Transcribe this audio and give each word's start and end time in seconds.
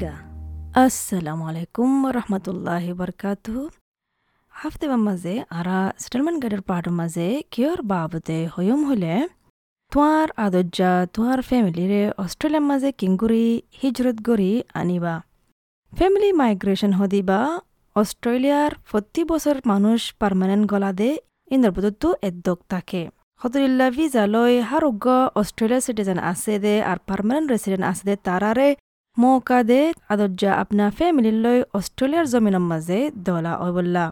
নিগা 0.00 0.16
আসসালামু 0.76 1.44
আলাইকুম 1.50 1.90
রহমতুল্লাহ 2.10 2.84
বরকাতু 2.98 3.54
হাফতে 4.54 4.86
মাঝে 4.98 5.34
আরা 5.58 5.78
সেটেলমেন্ট 6.02 6.38
গাড়ির 6.42 6.62
পাহাড়ের 6.68 6.94
মাঝে 7.00 7.26
কিয়র 7.52 7.80
বাবদে 7.90 8.38
হয়ম 8.54 8.80
হলে 8.90 9.12
তোমার 9.92 10.28
আদর্জা 10.46 10.90
তোমার 11.14 11.38
ফ্যামিলিরে 11.48 12.02
অস্ট্রেলিয়ার 12.18 12.66
মাঝে 12.70 12.88
কিংগুরি 13.00 13.46
হিজরত 13.80 14.16
গড়ি 14.28 14.52
আনিবা 14.74 15.14
ফ্যামিলি 15.92 16.30
মাইগ্রেশন 16.40 16.92
হদিবা 16.98 17.40
অস্ট্রেলিয়ার 17.96 18.72
প্রতি 18.88 19.22
বছর 19.30 19.54
মানুষ 19.72 20.00
পারমানেন্ট 20.20 20.64
গলাদে 20.72 21.10
ইন্দর 21.50 21.72
বদত্তু 21.76 22.08
এদ্দক 22.28 22.58
থাকে 22.72 23.02
হতরিল্লা 23.40 23.86
ভিজা 23.96 24.22
লই 24.26 24.54
হারোগ্য 24.68 25.06
অস্ট্রেলিয়া 25.40 25.82
সিটিজেন 25.86 26.18
আছে 26.30 26.54
দে 26.64 26.74
আর 26.90 26.98
পারমানেন্ট 27.08 27.46
রেসিডেন্ট 27.48 27.84
আছে 27.90 28.04
দে 28.08 28.14
তারারে 28.26 28.68
মৌকা 29.16 29.60
দে 29.70 29.80
আদর্জা 30.12 30.50
আপনা 30.62 30.84
ফ্যামিলির 30.98 31.38
লই 31.44 31.58
অস্ট্রেলিয়ার 31.78 32.26
জমিনের 32.32 32.64
মাঝে 32.70 32.98
দলা 33.26 33.52
অবল্লা 33.66 34.04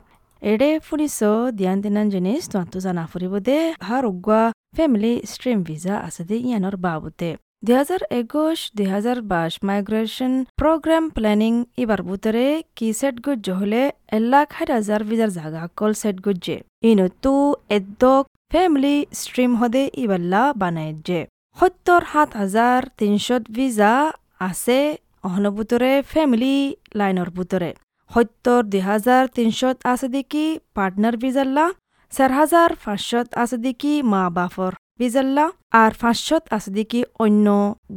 এডে 0.43 0.71
ফুরিস 0.87 1.19
দিয়ান 1.59 1.79
তিনান 1.85 2.07
জিনিস 2.15 2.43
তো 2.73 2.79
জানা 2.85 3.05
ফুরিব 3.11 3.35
দে। 3.47 3.59
হারোগ্য 3.89 4.29
ফ্যামিলি 4.77 5.13
স্ট্রিম 5.33 5.59
ভিজা 5.69 5.95
আছে 6.07 6.23
দে 6.29 6.37
ইয়ানোর 6.49 6.77
বাবুতে। 6.85 7.31
দুই 7.65 7.75
হাজার 7.81 8.03
একুশ 8.21 8.59
দুই 8.77 8.87
হাজার 8.95 9.17
বাইশ 9.31 9.55
মাইগ্রেশন 9.69 10.33
প্রোগ্রাম 10.61 11.05
প্ল্যানিং 11.17 11.53
ইবার 11.83 12.01
বুতরে 12.09 12.47
কি 12.77 12.89
সেট 12.99 13.17
গুজ্জ 13.25 13.47
হলে 13.61 13.83
এলাক 14.19 14.49
হাজার 14.59 14.77
হাজার 14.79 15.01
ভিজার 15.09 15.31
জাগা 15.39 15.63
কল 15.79 15.93
সেট 16.03 16.17
গুজ্জে। 16.27 16.57
ইনো 16.91 17.07
তু 17.23 17.35
এদ্দক 17.77 18.25
ফ্যামিলি 18.53 18.97
স্ট্রিম 19.21 19.53
হদে 19.61 19.83
ইবাল্লা 20.05 20.43
বানায় 20.61 20.93
যে 21.07 21.21
সত্তর 21.59 22.03
সাত 22.13 22.31
হাজার 22.41 22.81
তিনশত 22.99 23.43
ভিজা 23.57 23.93
আছে 24.41 24.79
অহনবুতরে 25.25 25.93
ফ্যামিলি 26.13 26.55
লাইনৰ 26.95 27.29
বুতরে 27.37 27.71
সত্তর 28.11 28.61
দুই 28.65 28.83
হাজার 28.91 29.23
তিনশত 29.37 29.77
আছে 29.93 30.07
দেখি 30.09 30.47
পার্টনার 30.75 31.15
ভিজাল্লা 31.17 31.65
চার 32.13 32.31
হাজার 32.33 32.71
পাঁচশত 32.85 33.29
আছে 33.43 33.57
দেখি 33.59 33.93
মা 34.13 34.23
বাফর 34.31 34.73
ভিজাল্লা 35.01 35.45
আর 35.73 35.93
পাঁচশত 36.01 36.43
আছে 36.51 36.71
দেখি 36.71 37.01
অন্য 37.19 37.47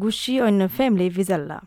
গুছি 0.02 0.34
অন্য 0.42 0.62
ফ্যামিলি 0.68 1.08
ভিজাল্লা 1.18 1.58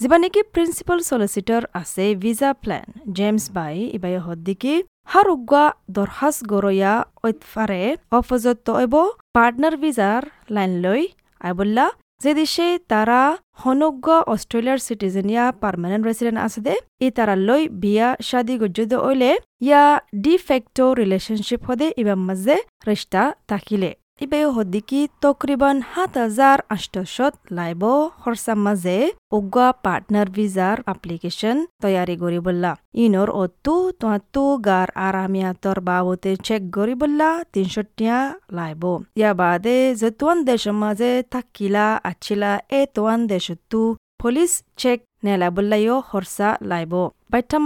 যিবা 0.00 0.16
নেকি 0.18 0.40
প্ৰিন্সিপাল 0.54 0.98
চলিচিটৰ 1.08 1.62
আছে 1.72 2.04
ভিজা 2.14 2.50
প্লেন 2.62 2.86
জেমছ 3.16 3.44
বাই, 3.50 3.76
ইবাই 3.96 4.14
হদ্দিকি 4.26 4.74
হারুগা 5.04 5.64
দরহাস 5.90 6.36
গরয়া 6.44 6.92
ঐতফারে 7.24 7.82
অফজত 8.10 8.68
এব 8.76 8.94
পার্টনার 9.34 9.74
ভিজার 9.76 10.22
লাইন 10.50 10.72
লই 10.84 11.02
আইবল্লা 11.40 11.86
যে 12.20 12.32
দেশে 12.34 12.66
তারা 12.92 13.20
হনজ্ঞ 13.62 14.06
অস্ট্রেলিয়ার 14.34 14.80
সিটিজেন 14.86 15.28
ইয়া 15.30 15.44
পার্মানেন্ট 15.62 16.04
রেসিডেন্ট 16.06 16.38
আছে 16.46 16.60
দে 16.66 16.74
ই 17.04 17.08
তারা 17.10 17.34
লই 17.48 17.62
বিয়া 17.82 18.08
শাদি 18.28 18.54
গজ্জুদ 18.62 18.92
ওইলে 19.08 19.30
ইয়া 19.66 19.84
ডিফেক্টো 20.24 20.86
রিলেশনশিপ 21.00 21.60
হদে 21.68 21.86
ইবাম 22.02 22.20
মাঝে 22.28 22.56
রিস্তা 22.88 23.22
থাকিলে। 23.48 23.90
ইবে 24.18 24.40
হদ্দিকি 24.56 25.00
তকরিবান 25.22 25.76
সাত 25.84 26.12
হাজার 26.18 26.58
আষ্টশত 26.68 27.34
লাইব 27.50 27.82
খরচার 28.20 28.58
মাঝে 28.66 28.96
উগা 29.32 29.68
পার্টনার 29.84 30.28
ভিজার 30.36 30.76
এপ্লিকেশন 30.92 31.56
তৈয়ারি 31.82 32.16
করিবল্লা 32.22 32.72
ইনর 32.96 33.28
অতু 33.36 33.74
তোয়াতু 34.00 34.44
গার 34.66 34.88
আরামিয়াতর 35.06 35.78
বাবতে 35.80 36.32
চেক 36.46 36.62
করিবল্লা 36.76 37.30
তিনশটিয়া 37.52 38.18
লাইব 38.56 38.82
ইয়া 39.18 39.32
বাদে 39.34 39.78
যে 40.00 40.08
তোয়ান 40.18 40.38
দেশের 40.48 40.74
মাঝে 40.82 41.10
থাকিলা 41.32 41.86
আছিলা 42.10 42.52
এ 42.70 42.80
তোয়ান 42.94 43.20
দেশতু 43.26 43.80
পুলিশ 44.20 44.50
চেক 44.76 44.98
নেলাবল্লাইও 45.24 45.96
খরচা 46.08 46.48
লাইব 46.62 46.92
বাইঠার 47.30 47.62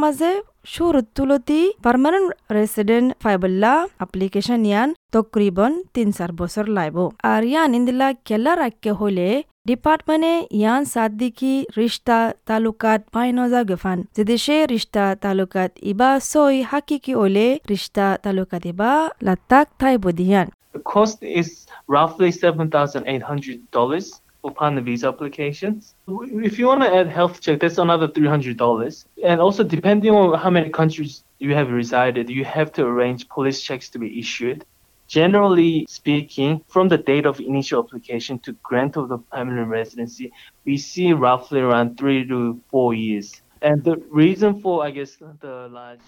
মাঝে 0.63 0.73
সুরতুলতি 0.73 1.61
পার্মানেন্ট 1.83 2.29
রেসিডেন্ট 2.53 3.09
ফাইবল্লা 3.23 3.73
অ্যাপ্লিকেশন 3.99 4.61
ইয়ান 4.65 4.89
তকরিবন 5.13 5.73
তিন 5.95 6.09
চার 6.13 6.31
বছর 6.33 6.65
লাইব 6.69 6.97
আর 7.25 7.43
ইয়ান 7.45 7.71
ইন্দিলা 7.75 8.09
কেলা 8.25 8.53
রাখকে 8.55 8.91
হইলে 8.93 9.29
ডিপার্টমেন্টে 9.67 10.35
ইয়ান 10.53 10.83
সাত 10.85 11.11
দিকি 11.21 11.55
রিস্তা 11.79 12.19
তালুকাত 12.47 13.01
পাই 13.15 13.29
নজা 13.33 13.61
গেফান 13.71 13.99
যদি 14.17 14.35
সে 14.45 14.57
রিস্তা 14.67 15.05
তালুকাত 15.23 15.71
ইবা 15.83 16.11
সই 16.31 16.57
হাকিকি 16.63 17.13
ওলে 17.15 17.47
রিস্তা 17.71 18.07
তালুকাত 18.25 18.65
ইবা 18.67 18.91
লাত্তাক 19.27 19.67
থাই 19.81 19.95
বদিয়ান 20.05 20.49
The 20.75 20.85
cost 20.89 21.19
is 21.41 21.49
roughly 21.89 22.31
$7,800 22.33 24.22
upon 24.45 24.75
the 24.75 24.81
visa 24.81 25.09
applications. 25.09 25.95
If 26.09 26.59
you 26.59 26.67
want 26.67 26.83
to 26.83 26.95
add 26.95 27.09
health 27.09 27.41
check, 27.41 27.61
that's 27.61 27.79
another 27.79 28.09
$300. 28.09 29.05
And 29.25 29.41
also, 29.41 29.63
depending 29.63 30.13
on 30.13 30.39
how 30.39 30.51
many 30.51 30.71
countries 30.71 31.25
you 31.39 31.55
have 31.55 31.71
resided, 31.71 32.29
you 32.29 32.45
have 32.45 32.73
to 32.73 32.85
arrange 32.85 33.29
police 33.29 33.63
checks 33.63 33.89
to 33.91 33.99
be 33.99 34.19
issued. 34.19 34.65
Generally 35.09 35.87
speaking, 35.89 36.65
from 36.69 36.89
the 36.89 36.97
date 36.97 37.27
of 37.27 37.39
initial 37.39 37.85
application 37.85 38.39
to 38.41 38.53
grant 38.63 38.97
of 38.97 39.09
the 39.09 39.19
permanent 39.19 39.69
residency, 39.69 40.33
we 40.65 40.79
see 40.79 41.13
roughly 41.13 41.61
around 41.61 41.99
three 41.99 42.27
to 42.27 42.61
four 42.71 42.95
years. 42.95 43.43
And 43.61 43.85
the 43.85 43.97
reason 44.11 44.61
for, 44.61 44.85
I 44.85 44.91
guess, 44.91 45.17
the 45.41 45.69
large 45.71 46.01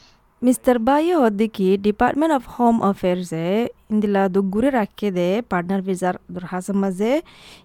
mister 0.47 0.77
বাইয়ে 0.88 1.15
হদ্দিকি 1.22 1.69
department 1.87 2.32
of 2.38 2.44
home 2.55 2.77
অফেয়ার্সে 2.91 3.47
ইন্দিলা 3.93 4.22
দুগুরে 4.34 4.71
রাখে 4.78 5.09
দে, 5.19 5.28
partner 5.50 5.82
ভিজার 5.88 6.15
দরখাস্তের 6.34 6.77
মাঝে 6.82 7.12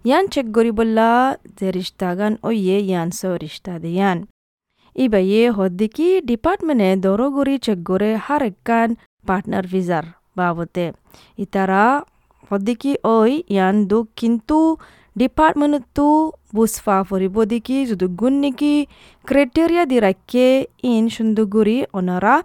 ইয়ান 0.07 0.23
check 0.34 0.45
করিবল্লা 0.56 1.09
যে 1.57 1.67
রিস্তাগান 1.78 2.34
way 2.47 2.78
ইয়ান 2.90 3.07
so 3.19 3.29
রিস্তা 3.44 3.73
দে 3.84 3.90
ইয়ান 3.97 4.17
ইবাইয়ে 4.95 5.44
হদ্দিকি 5.57 6.07
ডিপার্টমেন্টে 6.29 6.90
দরগুরি 7.06 7.56
চেক 7.66 7.79
করে 7.90 8.09
হার 8.25 8.44
একান 8.51 8.90
পার্টনার 9.28 9.66
ভিজার 9.73 10.06
বাবতে। 10.38 10.85
ইতারা 11.44 11.85
হদ্দিকি 12.50 12.91
ওই 13.17 13.31
ইয়ান 13.56 13.75
দুঃখ 13.91 14.06
কিন্তু 14.19 14.57
ডিপার্টমেন্টতো 15.16 16.07
বুসফা 16.56 16.97
ফরিব 17.09 17.35
দিকি 17.51 17.78
যদি 17.90 18.07
গুণ 18.19 18.34
নেকি 18.44 18.73
ক্রাইটেরিয়া 19.28 19.84
দি 19.91 19.97
রাখে 20.07 20.47
ইন 20.91 21.03
সুন্দরগুড়ি 21.16 21.78
অনারা 22.00 22.35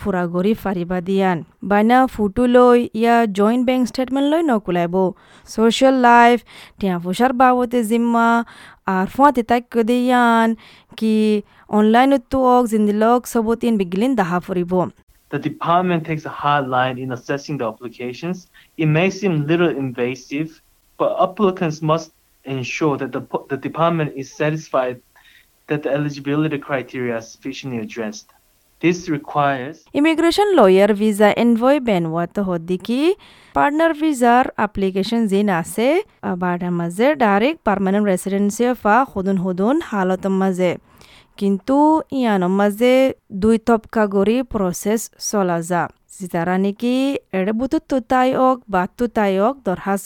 ফুরাগরি 0.00 0.52
ফারিবা 0.62 0.98
দিয়ান 1.08 1.38
বাইনা 1.70 1.98
ফুটু 2.14 2.42
লই 2.56 2.78
ইয়া 3.00 3.16
জইন্ট 3.38 3.62
বেংক 3.68 3.82
স্টেটমেন্ট 3.90 4.28
লই 4.32 4.42
নকুলাইব 4.50 4.94
সোশ্যাল 5.48 5.96
লাইফ 6.08 6.38
টিয়া 6.78 6.96
ফুসার 7.04 7.32
বাবতে 7.40 7.78
জিম্মা 7.90 8.28
আর 8.92 9.06
ফুয়াতে 9.14 9.42
তাক 9.50 9.74
দিয়ান 9.90 10.48
কি 10.98 11.14
অনলাইনতো 11.78 12.38
অক 12.54 12.64
জিন্দিলক 12.72 13.20
সবতিন 13.32 13.72
বিগলিন 13.80 14.12
দাহা 14.20 14.38
ফুরিব 14.46 14.74
the 15.30 15.38
department 15.40 16.04
takes 16.04 16.24
a 16.26 16.34
hard 16.42 16.64
line 16.68 16.98
in 16.98 17.12
assessing 17.12 17.56
the 17.56 17.66
applications. 17.66 18.48
It 18.76 18.86
may 18.86 19.08
seem 19.10 19.46
little 19.46 19.70
invasive, 19.70 20.60
but 21.00 21.10
applicants 21.20 21.80
must 21.82 22.08
ensure 22.44 22.96
that 22.98 23.12
the, 23.12 23.22
the 23.48 23.56
department 23.56 24.10
is 24.16 24.26
satisfied 24.32 25.00
that 25.68 25.84
the 25.84 25.90
eligibility 25.90 26.58
criteria 26.58 27.14
are 27.16 27.20
sufficiently 27.22 27.78
addressed. 27.78 28.28
This 28.82 28.98
requires 29.08 29.76
immigration 29.98 30.48
lawyer 30.58 30.90
visa 31.00 31.28
envoy 31.42 31.78
বেনওয়াত 31.88 32.36
হদ্দিকি 32.48 33.00
partner 33.54 33.92
ভিসার 34.00 34.44
application 34.58 35.20
জিন 35.26 35.48
আছে 35.60 35.86
বারটার 36.42 36.74
মাঝে 36.80 37.06
direct 37.16 37.60
permanent 37.64 38.06
residency 38.12 38.64
ফা 38.82 38.96
হুদুন 39.12 39.36
হুদুন 39.44 39.76
হালতের 39.90 40.34
মাঝে 40.40 40.70
কিন্তু 41.38 41.76
ইয়ানোর 42.12 42.54
মাঝে 42.60 42.92
দুই 43.42 43.56
তপকা 43.68 44.02
গড়ি 44.06 44.36
প্রসেস 44.52 45.00
চলা 45.28 45.58
যা 45.70 45.82
যেতারা 46.14 46.56
নাকি 46.58 46.94
এড়ে 47.32 47.52
বুতুত 47.52 47.90
তাই 48.10 48.30
ওক 48.48 48.58
বা 48.72 48.82
তাই 49.16 49.34
ওক 49.46 49.54
দরহাস 49.66 50.02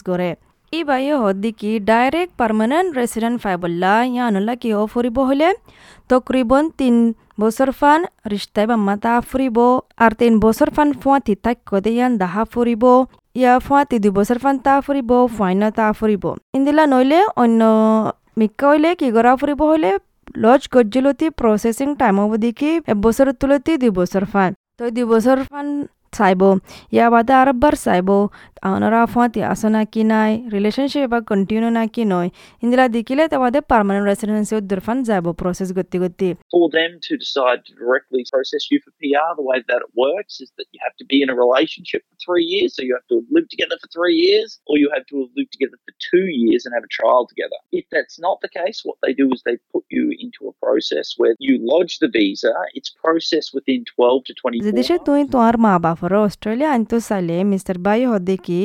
গড়ে 0.75 0.77
ই 0.77 0.89
বাই 0.91 1.05
হদ্দিকি 1.25 1.71
ডাইরেক্ট 1.91 2.33
পার্মানেন্ট 2.41 2.89
রেসিডেন্ট 3.01 3.37
ফাইবল্লা 3.45 3.95
ইয়ানুল্লা 4.07 4.55
কি 4.63 4.69
ফুরিব 4.93 5.17
হলে 5.29 5.49
তকরিবন 6.11 6.65
তিন 6.79 6.95
বছর 7.41 7.69
ফান 7.81 8.01
রিস্তাই 8.33 8.67
বাম্মা 8.71 8.95
তা 9.05 9.13
ফুরিব 9.31 9.59
আর 10.05 10.13
তিন 10.21 10.33
বছর 10.45 10.69
ফান 10.77 10.89
ফুয়া 11.01 11.19
তিতাক 11.27 11.57
কদে 11.71 11.91
ইয়ান 11.97 12.13
দাহা 12.23 12.43
ফুরিব 12.53 12.85
ইয়া 13.37 13.53
ফুয়া 13.67 13.83
তি 13.91 13.97
দুই 14.05 14.13
বছর 14.19 14.39
ফান 14.43 14.55
তা 14.65 14.75
ফুরিব 14.87 15.11
ফুয়াইন 15.37 15.63
তা 15.79 15.87
ফুরিব 15.99 16.25
ইন্দিলা 16.57 16.85
নইলে 16.93 17.21
অন্য 17.43 17.61
মিক্কা 18.39 18.65
হইলে 18.71 18.91
কি 19.01 19.09
করা 19.17 19.33
ফুরিব 19.41 19.61
হইলে 19.71 19.91
লজ 20.37 20.63
গজ্জলতি 20.75 21.27
প্রসেসিং 21.41 21.89
টাইম 22.01 22.17
অবধি 22.25 22.51
কি 22.59 22.71
এক 22.93 22.99
বছর 23.05 23.27
তুলতি 23.41 23.73
দুই 23.83 23.93
বছর 23.99 24.23
ফান 24.33 24.51
তো 24.79 24.85
দুই 24.91 25.07
বছর 25.13 25.37
ফান 25.51 25.67
চাইব 26.14 26.42
ইয়াৰ 26.96 27.10
বাদে 27.16 27.34
আৰববাৰ 27.42 27.76
চাইব 27.86 28.10
আনারা 28.70 29.02
ফাঁতি 29.14 29.40
আসো 29.52 29.68
না 29.76 29.82
কি 29.94 30.02
নাই 30.12 30.32
রিলেশনশিপ 30.56 31.06
বা 31.14 31.20
কন্টিনিউ 31.32 31.70
না 31.78 31.84
কি 31.96 32.04
নয় 32.14 32.30
ইন্দিরা 32.64 32.86
দেখিলে 32.98 33.24
তাদের 33.34 33.64
পার্মানেন্ট 33.72 34.06
রেসিডেন্সি 34.12 34.54
উদ্দরফান 34.62 34.98
যাব 35.10 35.26
প্রসেস 35.42 35.70
গতি 35.78 35.98
গতি 36.04 36.30
For 36.56 36.66
them 36.78 36.92
to 37.08 37.14
decide 37.26 37.60
to 37.68 37.72
directly 37.82 38.22
process 38.34 38.64
you 38.72 38.78
for 38.84 38.92
PR, 39.02 39.30
the 39.40 39.46
way 39.52 39.60
that 39.70 39.80
it 39.86 39.92
works 40.08 40.34
is 40.44 40.50
that 40.58 40.68
you 40.74 40.80
have 40.86 40.96
to 41.02 41.06
be 41.12 41.18
in 41.24 41.30
a 41.36 41.38
relationship 41.46 42.02
for 42.10 42.16
three 42.26 42.46
years, 42.54 42.70
so 42.76 42.80
you 42.88 42.94
have 43.00 43.10
to 43.14 43.20
live 43.36 43.48
together 43.54 43.78
for 43.82 43.90
three 43.98 44.18
years, 44.28 44.50
or 44.70 44.74
you 44.84 44.90
have 44.96 45.06
to 45.12 45.16
have 45.22 45.32
lived 45.40 45.54
together 45.56 45.78
for 45.86 45.94
two 46.12 46.28
years 46.42 46.62
and 46.64 46.72
have 46.78 46.86
a 46.90 46.94
trial 47.00 47.24
together. 47.32 47.60
If 47.80 47.86
that's 47.94 48.18
not 48.26 48.38
the 48.46 48.52
case, 48.60 48.78
what 48.90 48.98
they 49.04 49.14
do 49.22 49.26
is 49.34 49.40
they 49.42 49.58
put 49.76 49.86
you 49.98 50.06
into 50.26 50.42
a 50.52 50.54
process 50.66 51.08
where 51.20 51.36
you 51.48 51.54
lodge 51.72 51.94
the 52.04 52.10
visa, 52.18 52.54
it's 52.78 52.92
processed 53.04 53.52
within 53.58 53.80
12 53.94 54.24
to 54.28 54.34
24 54.42 54.68
যেদেশে 54.68 54.96
তুই 55.08 55.20
তোমার 55.34 55.56
মা 55.66 55.74
বাপর 56.05 56.17
Australia, 56.29 56.71
আনতো 56.77 56.97
চাইলে 57.09 57.37
mister 57.53 57.77
by 57.87 58.01
হদে 58.13 58.37
কি? 58.47 58.61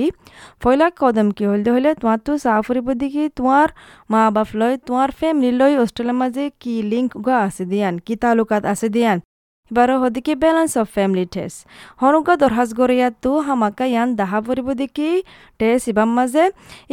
পয়লা 0.63 0.88
কদম 1.01 1.27
কি? 1.36 1.44
হলদে 1.51 1.69
হলে 1.75 1.89
তোমার 2.01 2.19
তো 2.25 2.31
চা 2.44 2.53
ফুরিব 2.65 2.88
দেখি, 3.01 3.24
তোমার 3.38 3.68
মা 4.12 4.21
বাপ 4.36 4.50
লয়, 4.59 4.75
তোমার 4.88 5.09
ফ্যামিলি 5.19 5.51
লয় 5.59 5.74
অস্ট্রেলিয়ার 5.83 6.19
মাঝে 6.21 6.44
কি 6.62 6.74
লিঙ্ক 6.91 7.12
গা 7.25 7.38
আছে 7.47 7.63
দিয়ান, 7.71 7.94
কি 8.06 8.13
তালুকাত 8.21 8.63
আছে 8.74 8.88
দিয়ান? 8.95 9.18
এবার 9.71 9.89
হদিকে 10.03 10.33
ব্যালেন্স 10.44 10.74
অফ 10.81 10.88
ফ্যামিলি 10.95 11.25
টেস্ট 11.33 11.57
হনুকা 12.01 12.33
দরহাজ 12.41 12.69
গরিয়াতো 12.80 13.31
হামাকা 13.47 13.86
ইয়ান 13.94 14.09
দাহা 14.19 14.39
পরিব 14.47 14.68
দেখি 14.81 15.09
টেস্ট 15.59 15.86
ইবার 15.91 16.09
মাঝে। 16.18 16.45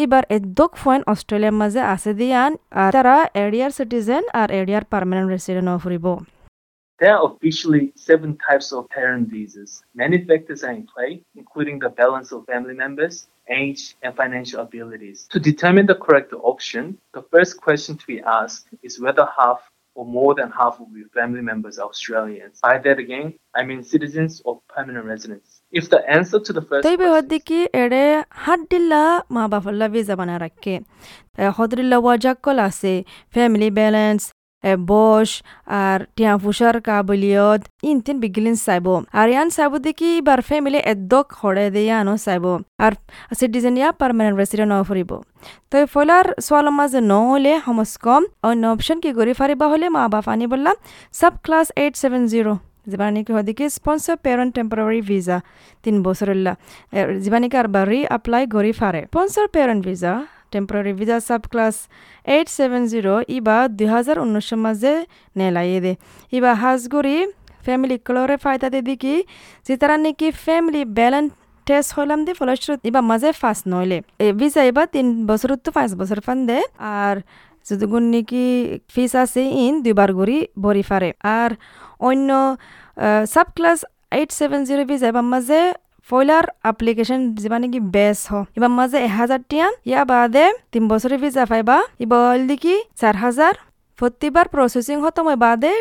এবার 0.04 0.22
এদ্দক 0.36 0.70
ফয়েন 0.82 1.02
অস্ট্রেলিয়ার 1.12 1.56
মাঝে 1.60 1.80
আছে 1.94 2.10
দিয়ান, 2.20 2.50
আর 2.82 2.90
তারা 2.96 3.16
এরিয়ার 3.44 3.72
সিটিজেন 3.78 4.22
আর 4.40 4.48
এরিয়ার 4.60 4.84
পার্মানেন্ট 4.92 5.28
রেসিডেন্ট 5.34 5.68
ফুরিব 5.84 6.06
There 6.98 7.14
are 7.14 7.30
officially 7.30 7.92
seven 7.94 8.38
types 8.38 8.72
of 8.72 8.88
parent 8.88 9.28
visas. 9.28 9.82
Many 9.94 10.24
factors 10.24 10.64
are 10.64 10.72
in 10.72 10.86
play, 10.86 11.22
including 11.34 11.78
the 11.78 11.90
balance 11.90 12.32
of 12.32 12.46
family 12.46 12.72
members, 12.72 13.28
age, 13.50 13.96
and 14.02 14.16
financial 14.16 14.60
abilities. 14.62 15.28
To 15.32 15.38
determine 15.38 15.84
the 15.84 15.96
correct 15.96 16.32
option, 16.32 16.96
the 17.12 17.22
first 17.30 17.60
question 17.60 17.98
to 17.98 18.06
be 18.06 18.22
asked 18.22 18.68
is 18.82 18.98
whether 18.98 19.28
half 19.38 19.60
or 19.94 20.06
more 20.06 20.34
than 20.34 20.50
half 20.50 20.80
of 20.80 20.88
your 20.96 21.08
family 21.08 21.42
members 21.42 21.78
are 21.78 21.88
Australians. 21.88 22.60
By 22.62 22.78
that 22.78 22.98
again, 22.98 23.34
I 23.54 23.62
mean 23.64 23.82
citizens 23.82 24.40
or 24.44 24.60
permanent 24.74 25.04
residents. 25.04 25.60
If 25.70 25.90
the 25.90 26.00
answer 26.08 26.40
to 26.40 26.52
the 26.52 26.62
first 26.62 26.84
طيب 26.84 27.00
هديكي 27.00 27.68
إره 27.74 28.26
حد 28.30 28.74
لا 28.74 29.22
ما 29.30 29.46
بفلا 29.46 29.88
فيزا 29.88 30.14
بنا 30.14 30.36
ركي 30.36 30.80
خضر 31.50 31.82
family 33.34 33.70
balance 33.70 34.35
বস 34.86 35.30
আর 35.80 35.98
টিয়া 36.16 36.32
ফুসার 36.36 36.76
কাবলিয়ত 36.86 37.62
ইনতিন 37.90 38.16
বিগিলিন 38.22 38.56
চাইব 38.66 38.86
আর 39.12 39.26
ইয়ান 39.32 39.48
চাইব 39.56 39.72
দেখি 39.86 40.08
এবার 40.18 40.40
family 40.48 40.80
এদ্দক 40.92 41.26
হরে 41.40 41.66
দিয়ে 41.74 41.94
আনো 42.00 42.14
চাইব 42.24 42.44
আর 42.84 42.92
সিটিজেন 43.38 43.74
ইয়া 43.78 43.88
পারমানেন্ট 44.00 44.36
রেসিডেন্ট 44.40 44.72
ফুরিব 44.88 45.10
তই 45.70 45.84
ফলার 45.94 46.26
সোয়াল 46.46 46.66
মাঝে 46.78 47.00
ন 47.02 47.14
হলে 47.30 47.52
সমস 47.66 47.92
কম 48.04 48.22
অন্য 48.48 48.62
অপশন 48.74 48.96
কি 49.04 49.10
করি 49.18 49.32
ফারিবা 49.40 49.66
হলে 49.72 49.86
মা 49.96 50.02
বাপ 50.14 50.26
আনি 50.32 50.46
বললাম 50.52 50.76
sub 51.14 51.34
class 51.44 51.66
eight 51.76 51.94
seven 52.02 52.22
zero 52.32 52.54
জিবানিকে 52.90 53.32
হদিকে 53.36 53.64
স্পন্সর 53.76 54.16
পেরেন্ট 54.24 54.52
টেম্পোরারি 54.56 55.00
ভিসা 55.08 55.38
তিন 55.84 55.94
বছরল্লা 56.06 56.52
জিবানিকে 57.24 57.56
আর 57.62 57.68
বারি 57.76 58.00
অ্যাপ্লাই 58.04 58.42
করি 58.54 58.72
ফারে 58.80 59.00
sponsor 59.08 59.44
parent 59.54 59.80
visa 59.88 60.12
temporary 60.56 60.92
visa 61.00 61.18
subclass 61.52 61.76
eight 62.36 62.48
seven 62.58 62.82
zero 62.92 63.14
ইবা 63.38 63.56
দুই 63.78 63.88
হাজার 63.94 64.16
উনিশের 64.24 64.58
মাঝে 64.64 64.92
নেলাইয়ে 65.38 65.92
ইবা 66.36 66.52
হাজগুড়ি 66.62 67.16
ফ্যামিলি 67.66 67.96
কলরে 68.06 68.36
ফায়দা 68.44 68.68
দে 68.74 68.80
দিকি 68.88 69.16
যে 69.66 69.74
তারা 69.80 69.96
নাকি 70.04 70.28
ফ্যামিলি 70.46 70.82
ব্যালেন্স 70.98 71.30
টেস্ট 71.66 71.90
হইলাম 71.96 72.20
দে 72.26 72.32
ফলশ্রুত 72.40 72.80
ইবা 72.88 73.00
মাঝে 73.10 73.30
ফার্স্ট 73.40 73.64
নইলে। 73.72 73.98
এ 74.24 74.26
ভিসা 74.40 74.62
এবা 74.70 74.82
তিন 74.94 75.06
বছরত 75.30 75.60
তো 75.64 75.70
পাঁচ 75.76 75.90
বছর 76.00 76.18
ফান 76.26 76.38
দে। 76.48 76.58
আর 77.00 77.16
যতগুণ 77.66 78.04
নাকি 78.14 78.44
ফিস 78.94 79.12
আছে 79.22 79.42
ইন, 79.64 79.74
দুইবার 79.84 80.10
গড়ি 80.18 80.38
ভরি 80.64 80.84
ফারে 80.88 81.10
আর 81.40 81.50
অন্য 82.08 82.28
subclass 83.56 83.78
eight 84.18 84.30
seven 84.40 84.60
zero 84.68 84.82
visa 84.90 85.06
এবার 85.12 85.26
মাঝে 85.32 85.60
ফয়লার 86.08 86.44
অ্যাপ্লিকেশন 86.64 87.20
যিবা 87.42 87.58
নাকি 87.62 87.80
বেস 87.94 88.18
হ। 88.30 88.32
এবার 88.56 88.72
মাঝে 88.78 88.98
এহাজার 89.08 89.40
টিয়ান, 89.50 89.72
ইয়া 89.90 90.02
বাদে 90.10 90.44
তিন 90.72 90.82
বছরের 90.90 91.18
ভিসা 91.22 91.44
পাইবা। 91.50 91.76
ইবা 92.04 92.16
হল 92.24 92.42
দেখি 92.50 92.74
চার 93.00 93.16
হাজার 93.24 93.54
প্রতিবার 93.98 94.46
প্রসেসিং 94.54 94.96
হতময় 95.04 95.38
বাদে 95.44 95.72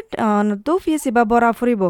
তো 0.66 0.74
ফিস 0.84 1.04
ইবা 1.10 1.24
বরা 1.32 1.50
ফুরিব 1.58 1.82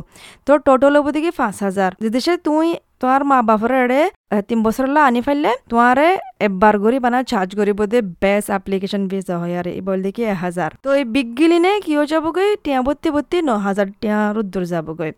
তোর 0.46 0.58
টোটাল 0.68 0.94
হব 0.98 1.08
দেখি 1.16 1.32
পাঁচ 1.40 1.56
হাজার 1.66 1.92
যদি 2.04 2.20
সে 2.26 2.34
তুই 2.48 2.68
তোমার 3.02 3.22
মা 3.30 3.38
বাপরে 3.50 3.78
এড়ে 3.84 4.02
তিন 4.48 4.60
বছরলা 4.66 5.02
আনি 5.10 5.22
ফেললে 5.28 5.52
তোমারে 5.72 6.08
এবার 6.48 6.76
গরি 6.84 6.98
বানা 7.06 7.20
চার্জ 7.32 7.50
করিব 7.60 7.80
দে 7.92 8.00
বেস্ট 8.24 8.48
অ্যাপ্লিকেশন 8.54 9.02
ভিসা 9.12 9.36
হয় 9.42 9.54
আর 9.60 9.68
বল 9.88 10.00
দেখি 10.06 10.22
এক 10.34 10.38
হাজার 10.46 10.70
তো 10.86 10.90
এই 11.00 11.06
বিগিলিনে 11.16 11.74
কি 11.86 11.92
হয়ে 11.98 12.10
যাবগৈ? 12.14 12.50
টিয়া 12.64 12.80
বত্তি 12.88 13.10
বত্তি 13.16 13.38
ন 13.48 13.50
হাজার 13.66 13.88
টিয়া 14.02 14.20
রুদ্দুর 14.36 14.66
যাবগৈ। 14.74 15.12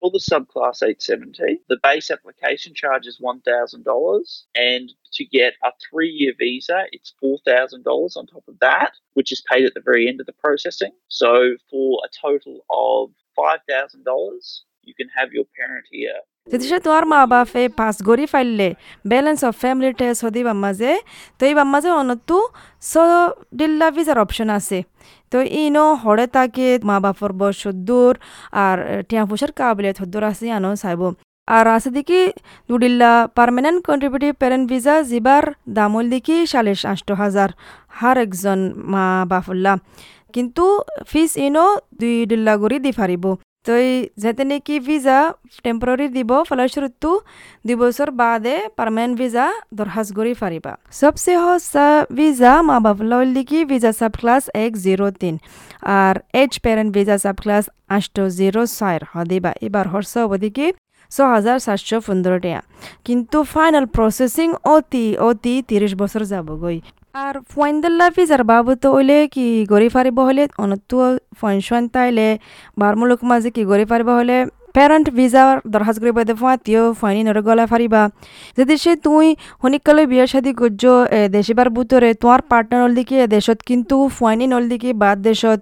For 0.00 0.10
the 0.10 0.18
subclass 0.18 0.82
870, 0.82 1.62
the 1.68 1.78
base 1.82 2.10
application 2.10 2.72
charge 2.72 3.06
is 3.06 3.18
$1,000. 3.20 4.42
And 4.54 4.92
to 5.14 5.24
get 5.24 5.54
a 5.64 5.70
three 5.90 6.10
year 6.10 6.34
visa, 6.38 6.84
it's 6.92 7.14
$4,000 7.22 8.16
on 8.16 8.26
top 8.26 8.44
of 8.46 8.58
that, 8.60 8.92
which 9.14 9.32
is 9.32 9.42
paid 9.50 9.64
at 9.64 9.74
the 9.74 9.80
very 9.80 10.06
end 10.06 10.20
of 10.20 10.26
the 10.26 10.32
processing. 10.34 10.92
So 11.08 11.56
for 11.68 12.00
a 12.04 12.08
total 12.20 12.64
of 12.70 13.10
$5,000, 13.36 14.60
you 14.82 14.94
can 14.94 15.08
have 15.16 15.32
your 15.32 15.44
parent 15.56 15.86
here 15.90 16.20
যদি 16.50 16.64
সে 16.70 16.78
তোমার 16.86 17.04
মা 17.12 17.20
বাপে 17.32 17.62
pass 17.78 17.94
গড়ি 18.08 18.26
ফাইলে 18.32 18.68
balance 19.04 19.40
of 19.48 19.54
family 19.62 19.90
test 19.98 20.20
হদি 20.26 20.40
বাম্মাজে 20.48 20.92
তো 21.38 21.42
এই 21.48 21.54
বাম্মাজে 21.58 21.90
অনতু 22.00 22.38
স 22.82 22.92
ডিল্লা 23.58 23.88
ভিসার 23.96 24.18
অপশন 24.24 24.48
আছে 24.58 24.78
তো 25.32 25.38
ইনো 25.58 25.86
হরে 26.02 26.26
তাকে 26.36 26.66
মা 26.88 26.96
বাপর 27.04 27.30
বয়স 27.40 27.62
দূর 27.88 28.12
আর 28.64 28.76
টিয়া 29.08 29.22
ফুসার 29.28 29.50
কাবিলিয়ত 29.58 30.00
দূর 30.12 30.22
আছে 30.30 30.46
আনো 30.56 30.70
চাইব 30.82 31.02
আর 31.48 31.66
আছে 31.76 31.90
দেখি 31.96 32.20
দুডিল্লা 32.68 33.12
পার্মানেন্ট 33.38 33.78
কন্ট্রিবিউটিভ 33.88 34.32
প্যারেন্ট 34.40 34.64
ভিসা 34.70 34.94
যিবার 35.10 35.44
দামল 35.76 36.04
দেখি 36.14 36.36
চাল্লিশ 36.52 36.80
আষ্ট 36.92 37.08
হাজার 37.22 37.48
হার 37.98 38.16
একজন 38.18 38.58
মা 38.92 39.04
বাফুল্লা 39.30 39.72
কিন্তু 40.34 40.64
ফিস 41.10 41.32
ইনো 41.46 41.66
দুই 42.00 42.14
ডিল্লা 42.30 42.54
করে 42.62 42.76
দি 42.84 42.92
ফারিব 42.98 43.24
তই 43.66 43.86
যেতে 44.22 44.42
নাকি 44.50 44.74
ভিজা 44.88 45.18
টেম্পোরারি 45.64 46.06
দিব 46.16 46.30
ফলস্বরূপটো 46.48 47.10
দুই 47.66 47.76
বছর 47.82 48.08
বাদে 48.20 48.56
পার্মানেন্ট 48.78 49.14
ভিজা 49.20 49.46
দরখাস্ত 49.78 50.10
করি 50.18 50.32
ফারিবা 50.40 50.72
সবচেয়ে 51.00 51.38
সহজ 51.40 51.64
ভিসা 52.18 52.52
মা 52.68 52.76
বাবলা 52.86 53.16
লিখি 53.36 53.60
ভিসা 53.70 53.92
সাব 54.00 54.12
ক্লাস 54.20 54.44
এক 54.64 54.72
জিরো 54.84 55.06
তিন 55.20 55.34
আর 56.00 56.14
এইচ 56.40 56.52
প্যারেন্ট 56.64 56.90
ভিজা 56.96 57.16
সাব 57.24 57.36
ক্লাস 57.42 57.64
আষ্ট 57.96 58.16
জিরো 58.38 58.62
ছয়ের 58.76 59.02
হদিবা 59.12 59.52
এবার 59.66 59.86
হর্ষ 59.92 60.12
অবধিকে 60.26 60.66
ছ 61.12 61.16
হাজার 61.34 61.56
সাতশো 61.66 61.96
পনেরো 62.06 62.38
টাকা। 62.44 62.60
কিন্তু 63.06 63.38
ফাইনাল 63.54 63.86
প্রসেসিং 63.96 64.48
অতি 64.74 65.06
অতি 65.28 65.54
তিরিশ 65.68 65.92
বছর 66.02 66.22
যাবগৈ। 66.32 66.76
আর 67.24 67.34
ফয়েন্দাল্লা 67.54 68.06
ফিজার 68.16 68.42
বাবদ 68.50 68.82
ওইলে 68.96 69.18
কি 69.34 69.46
গড়ি 69.72 69.88
ফারিব 69.94 70.18
হলে? 70.28 70.44
অনতো 70.62 70.98
ফয়েনশন 71.40 71.82
তাইলে 71.94 72.26
বারমূলক 72.80 73.20
মাঝে 73.30 73.50
কি 73.56 73.62
গড়ি 73.70 73.84
ফারিব 73.90 74.08
হলে? 74.20 74.38
প্যারেন্ট 74.76 75.06
ভিসার 75.18 75.54
দরখাস্ত 75.72 75.98
করিব 76.02 76.18
দে 76.28 76.34
ফাঁতিও 76.42 76.82
ফাইনি 77.00 77.22
নরে 77.26 77.42
গলা 77.48 77.64
ফারিবা। 77.72 78.02
যদি 78.58 78.74
সে 78.82 78.92
তুই 79.06 79.26
শনিকালে 79.62 80.02
বিয়া 80.10 80.26
শাদি 80.32 80.52
করছ 80.60 80.82
দেশিবার 81.36 81.68
বুতরে 81.76 82.10
তোমার 82.22 82.40
পার্টনার 82.50 82.80
হল 82.84 82.92
দিকে 82.98 83.16
দেশত 83.34 83.58
কিন্তু 83.68 83.96
ফাইনি 84.18 84.46
নল 84.52 84.64
দিকে 84.72 84.90
বাদ 85.02 85.16
দেশত। 85.28 85.60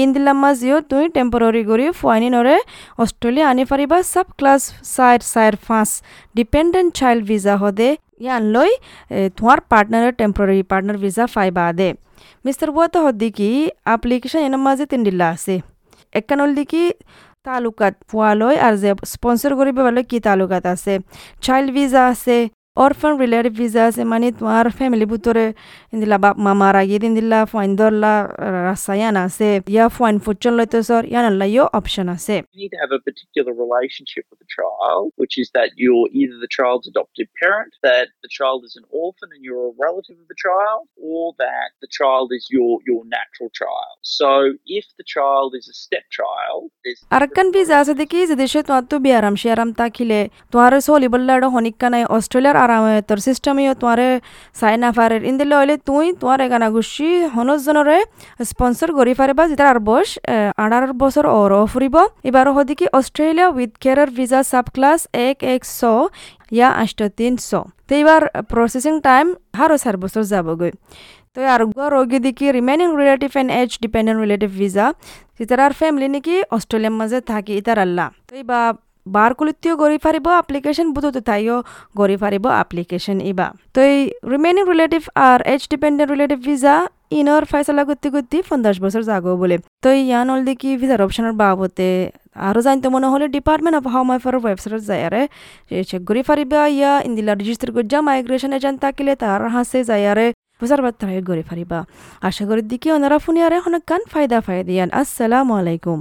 ইন 0.00 0.08
দিলাম 0.14 0.36
মাঝিও 0.44 0.76
তুই 0.90 1.04
টেম্পোরারি 1.16 1.62
করি 1.70 1.86
ফাইনি 2.00 2.28
নরে 2.34 2.56
অস্ট্রেলিয়া 3.02 3.46
আনি 3.52 3.64
ফারিবা, 3.70 3.98
সাব 4.12 4.28
ক্লাস 4.38 4.62
সাইড 4.94 5.20
সাইড 5.32 5.54
ফাঁস 5.66 5.90
ডিপেন্ডেন্ট 6.38 6.88
চাইল্ড 6.98 7.22
ভিজা 7.30 7.54
হদে। 7.62 7.90
ইয়ান 8.20 8.42
লই 8.54 8.70
তোমার 9.36 9.58
পার্টনারের 9.72 10.14
টেম্পোরারি 10.20 10.62
পার্টনার 10.70 10.98
ভিসা 11.04 11.24
ফাইবা 11.34 11.64
দে 11.78 11.88
মিস্টার 12.44 12.68
বুয়াতে 12.74 12.98
হদ্দিকি 13.04 13.48
অ্যাপ্লিকেশন 13.86 14.40
এনার 14.48 14.62
মাঝে 14.66 14.84
তিন 14.92 15.00
দিল্লা 15.06 15.26
আছে 15.34 15.54
একান 16.14 16.38
হল 16.42 16.52
দিকি 16.58 16.82
তালুকাত 17.46 17.94
পোৱালৈ 18.10 18.54
আৰু 18.66 18.76
যে 18.82 18.90
স্পন্সৰ 19.12 19.52
কৰিব 19.58 19.76
পালে 19.86 20.02
কি 20.10 20.18
তালুকাত 20.26 20.64
আছে 20.74 20.94
চাইল্ড 21.42 21.68
ভিজা 21.76 22.02
আছে 22.12 22.36
orphan 22.84 23.16
related 23.24 23.54
visas 23.62 23.96
emani 24.04 24.30
tumar 24.38 24.70
family 24.78 25.06
butore 25.12 25.44
indila 25.94 26.20
bap 26.24 26.36
mama 26.48 26.72
ragid 26.78 27.04
indila 27.10 27.40
find 27.52 27.78
dorla 27.78 28.12
rasayana 28.68 29.24
se 29.38 29.50
ya 29.78 29.88
find 29.98 30.24
fuchon 30.26 30.56
loito 30.60 30.82
sor 30.90 31.02
yana 31.14 31.30
la 31.42 31.48
yo 31.56 31.66
option 31.80 32.08
ase 32.16 32.36
you 32.36 32.60
need 32.62 32.72
to 32.76 32.80
have 32.84 32.92
a 32.98 33.02
particular 33.08 33.52
relationship 33.64 34.24
with 34.30 34.40
the 34.44 34.50
child 34.58 35.12
which 35.22 35.36
is 35.42 35.50
that 35.58 35.70
you're 35.76 36.08
either 36.20 36.38
the 36.46 36.52
child's 36.58 36.86
adopted 36.92 37.28
parent 37.42 37.72
that 37.88 38.08
the 38.22 38.32
child 38.38 38.64
is 38.68 38.76
an 38.80 38.86
orphan 38.90 39.28
and 39.34 39.42
you're 39.48 39.66
a 39.72 39.74
relative 39.86 40.16
of 40.22 40.28
the 40.32 40.40
child 40.46 40.84
or 40.96 41.34
that 41.38 41.70
the 41.84 41.90
child 41.98 42.32
is 42.38 42.46
your 42.56 42.78
your 42.88 43.02
natural 43.16 43.50
child. 43.60 43.96
So 44.02 44.28
if 44.66 44.86
the 44.98 45.06
child 45.14 45.54
is 45.58 45.68
a 45.74 45.76
stepchild 45.82 46.70
there's 46.84 47.00
arkan 47.20 47.52
visa 47.56 47.76
ase 47.80 47.94
deki 48.02 48.26
je 48.30 48.36
deshe 48.42 48.60
to 48.90 49.00
biaram 49.06 49.36
sharam 49.44 49.74
takile 49.82 50.20
tomar 50.56 50.80
soli 50.88 51.08
bolla 51.16 51.40
honikkanai 51.56 52.04
australia 52.18 52.52
আরামে 52.66 52.96
তোর 53.08 53.18
সিস্টেমেও 53.26 53.72
তোমার 53.80 54.00
sign 54.60 54.80
আফারের 54.88 55.22
ইন্দিলে 55.30 55.54
হইলে 55.60 55.74
তুই 55.88 56.06
তোমার 56.20 56.38
এগানা 56.46 56.68
গুছি 56.74 57.08
হনজনরে 57.34 57.98
sponsor 58.50 58.88
করি 58.98 59.12
পারিবা, 59.20 59.42
যেটার 59.50 59.68
আর 59.72 59.78
বয়স 59.88 60.10
আঠারো 60.62 60.86
বছর 61.02 61.24
ওর 61.38 61.52
ফুরিব। 61.72 61.96
এবার 62.28 62.46
হদিকি 62.56 62.86
Australia 62.98 63.48
with 63.56 63.72
care 63.82 64.08
visa 64.16 64.40
subclass 64.74 65.00
এক 65.28 65.38
এক 65.54 65.62
শ 65.78 65.80
ইয়া 66.56 66.68
আষ্ট 66.82 66.98
তিন 67.18 67.32
শ 67.48 67.50
তো 67.88 67.92
এবার 68.02 68.22
প্রসেসিং 68.52 68.94
টাইম 69.06 69.26
আরও 69.62 69.76
চার 69.82 69.96
বছর 70.02 70.22
যাবগৈ। 70.32 70.72
তো 71.34 71.40
আর 71.54 71.60
রোগী 71.94 72.18
দেখি 72.26 72.46
remaining 72.58 72.88
relative 73.00 73.30
and 73.40 73.50
aged 73.60 73.70
dependent 73.84 74.18
relative 74.24 74.50
visa 74.60 74.86
ইতারার 75.44 75.72
family 75.80 76.08
নাকি 76.14 76.34
অস্ট্রেলিয়ার 76.56 76.94
মাঝে 77.00 77.18
থাকি 77.30 77.52
ইতার 77.60 77.78
আল্লাহ 77.86 78.08
তো 78.28 78.34
বা 78.50 78.60
গড়ি 79.82 79.98
ফারিব 80.04 80.26
আপ্লিকেশন 80.42 80.86
বুঝতো 80.94 81.20
তাইও 81.28 81.56
গড়ি 81.98 82.16
ফারিব 82.22 82.44
আপ্লিকেশন 82.62 83.16
ইবা 83.30 83.46
তো 83.74 83.78
এই 83.90 83.98
রিমেনিং 84.32 84.64
রিলেটিভ 84.72 85.02
আর 85.28 85.38
এজ 85.54 85.62
ডিপেন্ডেন্ট 85.72 86.08
রিলেটিভ 86.12 86.38
ভিসা 86.48 86.74
ইনর 87.10 87.42
ফয়সলা 87.50 87.82
করতে 87.88 88.08
করতে 88.14 88.36
পঞ্চাশ 88.50 88.76
বছর 88.84 89.02
যাগো 89.10 89.32
বলে 89.42 89.56
তো 89.84 89.88
ইয়ান 90.00 90.26
হল 90.32 90.40
দেখি 90.50 90.68
ভিসার 90.80 91.00
অপশনের 91.06 91.34
বাবতে 91.42 91.88
আরও 92.48 92.60
জানতে 92.66 92.86
মনে 92.94 93.06
হলে 93.12 93.26
department 93.36 93.76
of 93.80 93.84
home 93.94 94.06
affair 94.12 94.36
website 94.38 94.82
যায় 94.90 95.02
চেক 95.90 96.02
করি 96.08 96.20
ফারিবা 96.28 96.60
ইয়া 96.68 96.92
ইন্দিলা 97.08 97.32
রেজিস্টার 97.34 97.70
করজা 97.76 97.98
মাইগ্রেশন 98.06 98.52
এজেন্ট 98.58 98.78
থাকিলে 98.84 99.12
তার 99.22 99.40
হাসে 99.54 99.80
যায় 99.90 100.04
বুঝার 100.60 100.80
বাদ 100.84 100.94
তারাই 101.00 101.22
গড়ে 101.28 101.42
ফারিবা 101.50 101.78
আশা 102.22 102.44
করি 102.48 102.62
দিকে 102.72 102.88
ওনারা 102.96 103.16
ফুনিয়ারে 103.24 103.58
হনকান 103.64 104.02
ফায়দা 104.12 104.38
ফায়দিয়ান 104.46 104.88
আসসালামু 105.00 105.52
আলাইকুম 105.60 105.98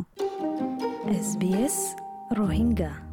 SBS 1.16 2.05
Rohingya. 2.36 3.05